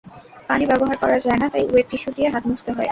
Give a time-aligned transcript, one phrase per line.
[0.49, 2.79] পানি ব্যবহার করা যায় না, তাই ওয়েট টিস্যু দিয়ে হাত মুছতে হয়।